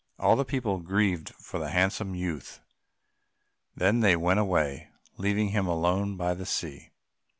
[0.17, 2.59] All the people grieved for the handsome youth;
[3.75, 6.89] then they went away, leaving him alone by the sea.